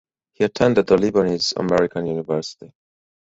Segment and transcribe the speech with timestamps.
[0.33, 2.73] He attended the Lebanese American University.